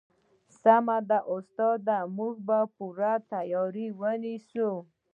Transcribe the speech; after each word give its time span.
سمه 0.61 0.97
ده 1.09 1.19
استاده 1.35 1.97
موږ 2.17 2.35
به 2.47 2.59
پوره 2.75 3.13
تیاری 3.31 3.87
ونیسو 3.99 4.69